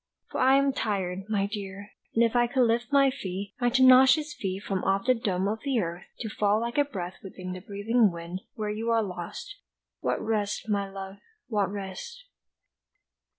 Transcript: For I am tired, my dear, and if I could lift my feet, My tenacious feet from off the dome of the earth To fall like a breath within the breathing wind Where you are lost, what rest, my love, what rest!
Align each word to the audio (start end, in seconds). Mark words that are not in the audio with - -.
For 0.31 0.39
I 0.41 0.55
am 0.57 0.73
tired, 0.73 1.29
my 1.29 1.45
dear, 1.45 1.91
and 2.15 2.23
if 2.23 2.35
I 2.35 2.47
could 2.47 2.63
lift 2.65 2.91
my 2.91 3.11
feet, 3.11 3.53
My 3.61 3.69
tenacious 3.69 4.33
feet 4.33 4.63
from 4.63 4.83
off 4.83 5.05
the 5.05 5.13
dome 5.13 5.47
of 5.47 5.59
the 5.63 5.79
earth 5.79 6.05
To 6.21 6.27
fall 6.29 6.59
like 6.59 6.79
a 6.79 6.83
breath 6.85 7.17
within 7.21 7.51
the 7.53 7.59
breathing 7.61 8.09
wind 8.11 8.41
Where 8.55 8.71
you 8.71 8.89
are 8.89 9.03
lost, 9.03 9.57
what 9.99 10.19
rest, 10.19 10.67
my 10.67 10.89
love, 10.89 11.17
what 11.49 11.71
rest! 11.71 12.23